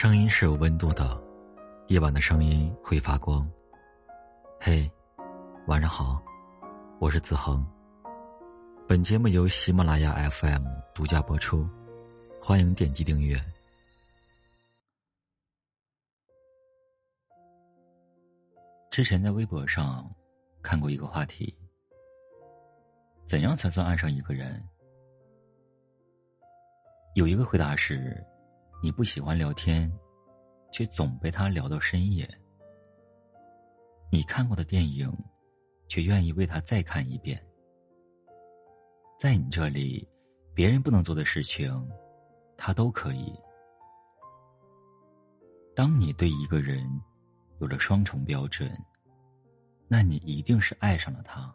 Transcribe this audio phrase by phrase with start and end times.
[0.00, 1.20] 声音是有温度的，
[1.88, 3.44] 夜晚的声音会发光。
[4.60, 4.88] 嘿，
[5.66, 6.22] 晚上好，
[7.00, 7.66] 我是子恒。
[8.86, 10.64] 本节目由喜马拉雅 FM
[10.94, 11.68] 独家播出，
[12.40, 13.36] 欢迎点击订阅。
[18.92, 20.08] 之前在微博上
[20.62, 21.52] 看过一个话题：
[23.26, 24.62] 怎样才算爱上一个人？
[27.16, 28.24] 有一个回答是。
[28.80, 29.92] 你不喜欢聊天，
[30.70, 32.28] 却总被他聊到深夜。
[34.10, 35.12] 你看过的电影，
[35.88, 37.44] 却愿意为他再看一遍。
[39.18, 40.08] 在你这里，
[40.54, 41.86] 别人不能做的事情，
[42.56, 43.34] 他都可以。
[45.74, 46.88] 当你对一个人
[47.58, 48.70] 有了双重标准，
[49.88, 51.52] 那你一定是爱上了他。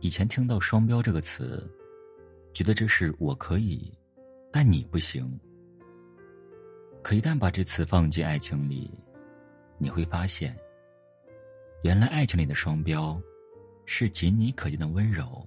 [0.00, 1.70] 以前听到“双标”这个词。
[2.54, 3.92] 觉得这是我可以，
[4.52, 5.28] 但你不行。
[7.02, 8.88] 可一旦把这词放进爱情里，
[9.76, 10.56] 你会发现，
[11.82, 13.20] 原来爱情里的双标，
[13.86, 15.46] 是仅你可见的温柔，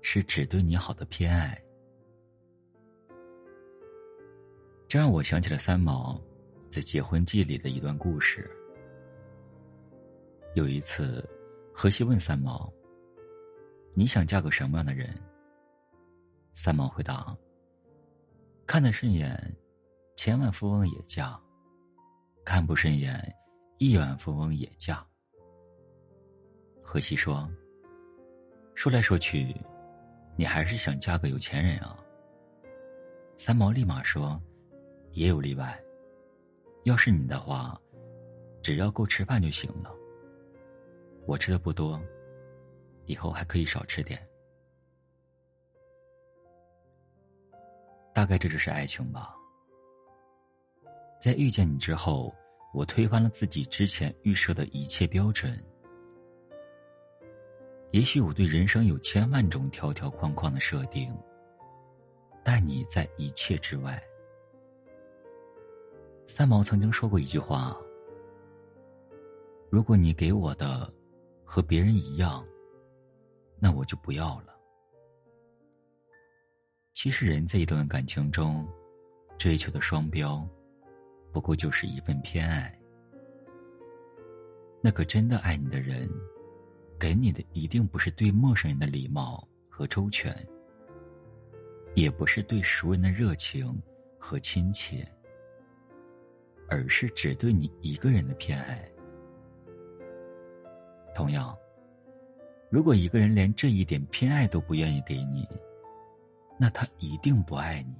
[0.00, 1.56] 是只对你好的偏爱。
[4.88, 6.20] 这让我想起了三毛
[6.70, 8.50] 在《结婚记》里的一段故事。
[10.54, 11.22] 有一次，
[11.74, 12.72] 荷西问三毛
[13.94, 15.14] ：“你想嫁个什么样的人？”
[16.54, 17.36] 三毛回答
[18.66, 19.56] ：“看得顺眼，
[20.16, 21.40] 千万富翁也嫁；
[22.44, 23.34] 看不顺眼，
[23.78, 25.04] 亿万富翁也嫁。”
[26.82, 27.48] 荷西说
[28.74, 29.56] ：“说来说去，
[30.36, 31.98] 你还是想嫁个有钱人啊？”
[33.38, 34.40] 三毛立马说
[35.12, 35.82] ：“也有例外，
[36.84, 37.80] 要是你的话，
[38.60, 39.90] 只要够吃饭就行了。
[41.26, 42.00] 我吃的不多，
[43.06, 44.24] 以后还可以少吃点。”
[48.12, 49.34] 大概这就是爱情吧。
[51.20, 52.34] 在遇见你之后，
[52.74, 55.62] 我推翻了自己之前预设的一切标准。
[57.92, 61.14] 也许我对人生有千万种条条框框的设定，
[62.42, 64.02] 但你在一切之外。
[66.26, 67.76] 三毛曾经说过一句话
[69.68, 70.90] ：“如果你给我的
[71.44, 72.44] 和别人一样，
[73.58, 74.51] 那我就不要了。”
[77.02, 78.64] 其实，人在一段感情中
[79.36, 80.48] 追求的双标，
[81.32, 82.72] 不过就是一份偏爱。
[84.80, 86.08] 那个真的爱你的人，
[87.00, 90.32] 给你的一定不是对陌生人的礼貌和周全，
[91.96, 93.76] 也不是对熟人的热情
[94.16, 95.04] 和亲切，
[96.68, 98.80] 而是只对你一个人的偏爱。
[101.16, 101.52] 同样，
[102.70, 105.44] 如果一个人连这一点偏爱都不愿意给你，
[106.62, 107.96] 那他一定不爱你。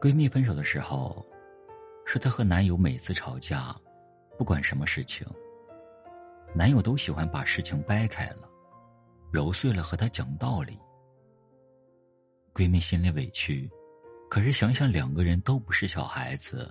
[0.00, 1.24] 闺蜜分手的时候，
[2.04, 3.72] 说她和男友每次吵架，
[4.36, 5.24] 不管什么事情，
[6.56, 8.50] 男友都喜欢把事情掰开了，
[9.30, 10.76] 揉碎了和她讲道理。
[12.52, 13.70] 闺蜜心里委屈，
[14.28, 16.68] 可是想想两个人都不是小孩子，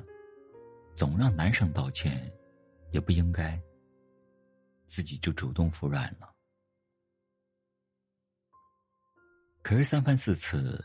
[0.94, 2.30] 总让男生道歉，
[2.92, 3.58] 也不应该，
[4.88, 6.30] 自己就主动服软了。
[9.72, 10.84] 可是三番四次，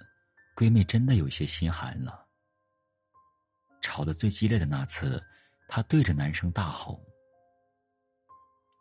[0.55, 2.25] 闺蜜真的有些心寒了。
[3.81, 5.21] 吵得最激烈的那次，
[5.67, 7.05] 她对着男生大吼：“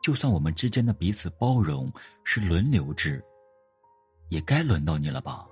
[0.03, 1.91] 就算我们之间的彼此包容
[2.23, 3.19] 是轮流制，
[4.29, 5.47] 也该轮到你了吧？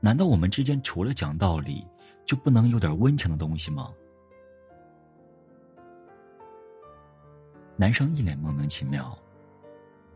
[0.00, 1.86] 难道我们之间除了讲道理，
[2.26, 3.94] 就不能有点温情的东西吗？”
[7.78, 9.16] 男生一脸莫名其妙，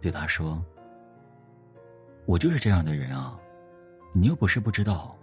[0.00, 0.60] 对她说。
[2.24, 3.38] 我就是这样的人啊，
[4.12, 5.16] 你又不是不知道。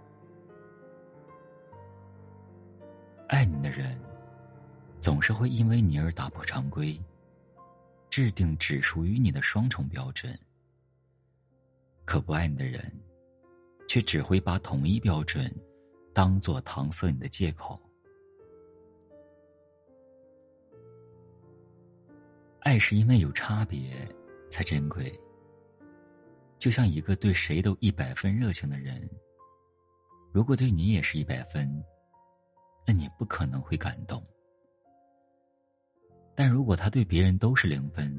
[3.28, 3.98] 爱你的人，
[5.00, 7.00] 总是会因为你而打破常规，
[8.10, 10.38] 制定只属于你的双重标准。
[12.04, 12.92] 可不爱你的人，
[13.88, 15.52] 却只会把统一标准
[16.12, 17.80] 当做搪塞你的借口。
[22.60, 24.06] 爱是因为有差别
[24.50, 25.18] 才珍贵。
[26.60, 29.08] 就像一个对谁都一百分热情的人，
[30.30, 31.82] 如果对你也是一百分，
[32.86, 34.22] 那你不可能会感动。
[36.36, 38.14] 但如果他对别人都是零分，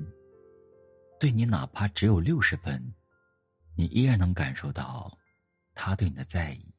[1.20, 2.84] 对你哪怕只有六十分，
[3.76, 5.16] 你依然能感受到
[5.76, 6.74] 他对你的在意。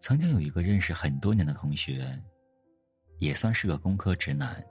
[0.00, 2.18] 曾经有一个认识很多年的同学，
[3.18, 4.64] 也算是个工科直男，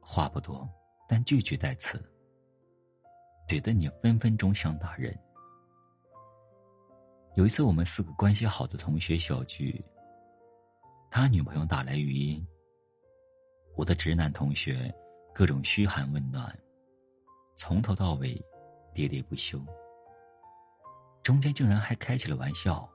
[0.00, 0.66] 话不多。
[1.06, 2.02] 但句句带刺，
[3.46, 5.16] 怼得你分分钟想打人。
[7.36, 9.84] 有一次，我们四个关系好的同学小聚，
[11.10, 12.44] 他女朋友打来语音，
[13.76, 14.92] 我的直男同学
[15.32, 16.52] 各种嘘寒问暖，
[17.54, 18.34] 从头到尾
[18.94, 19.60] 喋喋不休，
[21.22, 22.88] 中间竟然还开起了玩笑，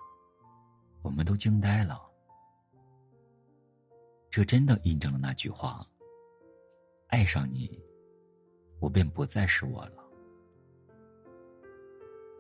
[1.02, 2.02] 我们都惊呆了。
[4.30, 5.86] 这真的印证了那句话：
[7.08, 7.80] 爱上你，
[8.80, 10.11] 我便不再是我了。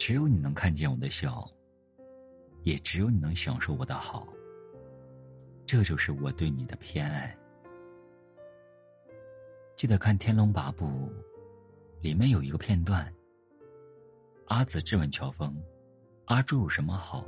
[0.04, 1.48] 只有你能看见我的笑。
[2.64, 4.28] 也只有你能享受我的好，
[5.64, 7.38] 这就是我对你的偏爱。
[9.76, 10.88] 记得看《天龙八部》，
[12.02, 13.14] 里面有一个片段，
[14.48, 15.56] 阿紫质问乔峰
[16.26, 17.24] ：“阿朱有什么好？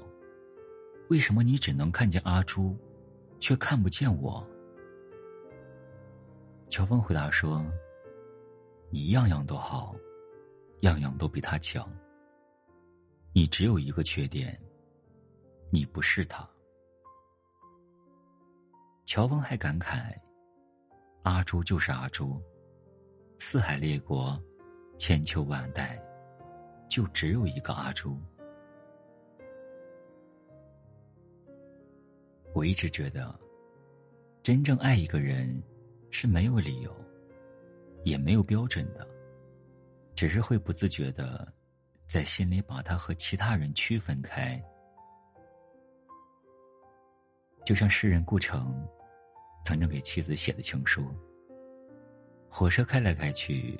[1.10, 2.76] 为什么你只能看见阿朱，
[3.40, 4.44] 却看不见我？”
[6.70, 7.64] 乔峰回答说
[8.90, 9.96] ：“你样样都好，
[10.82, 11.88] 样样都比他强。
[13.34, 14.58] 你只有一个缺点。”
[15.70, 16.48] 你不是他。
[19.06, 20.14] 乔峰还感慨
[21.24, 22.40] ：“阿朱就是阿朱，
[23.40, 24.40] 四海列国，
[25.00, 26.00] 千秋万代，
[26.88, 28.16] 就只有一个阿朱。”
[32.54, 33.34] 我一直觉得，
[34.44, 35.60] 真正爱一个人
[36.12, 36.96] 是没有理由，
[38.04, 39.08] 也没有标准的，
[40.14, 41.52] 只是会不自觉的
[42.14, 44.64] 在心里把他和其他人区分开。
[47.66, 48.88] 就像诗人顾城
[49.66, 51.08] 曾经给妻子写的情书
[52.48, 53.76] ：“火车开来开去，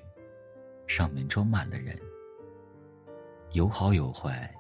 [0.88, 1.96] 上面装满了人，
[3.52, 4.52] 有好有坏，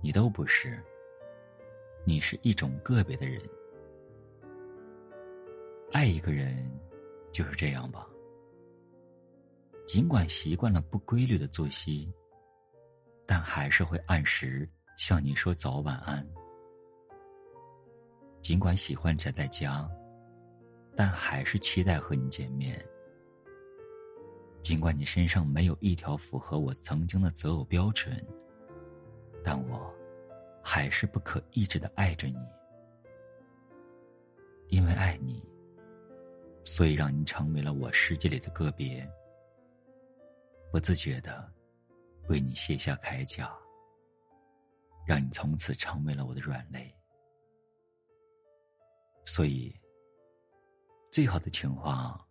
[0.00, 0.80] 你都不是。
[2.04, 3.42] 你是一种个别的人。
[5.90, 6.70] 爱一个人
[7.32, 8.06] 就是这样吧。
[9.88, 12.08] 尽管习惯了不规律的作息，
[13.28, 14.66] 但还是会按时
[14.96, 16.26] 向你说早晚安。”
[18.40, 19.86] 尽管喜欢宅在家，
[20.96, 22.82] 但还是期待和你见面。
[24.62, 28.24] 尽管你身上没有一条符合我曾经的择偶标准，
[29.44, 29.94] 但我
[30.62, 32.38] 还是不可抑制的爱着你。
[34.68, 35.42] 因为爱你，
[36.64, 39.06] 所以让你成为了我世界里的个别。
[40.70, 41.50] 不自觉的
[42.28, 43.50] 为你卸下铠甲，
[45.06, 46.94] 让你从此成为了我的软肋。
[49.24, 49.74] 所以，
[51.10, 52.22] 最好的情况，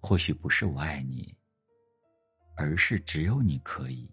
[0.00, 1.36] 或许不是“我爱你”，
[2.56, 4.08] 而是“只有你可以”。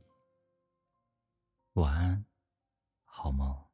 [1.73, 2.25] 晚安，
[3.03, 3.68] 好梦。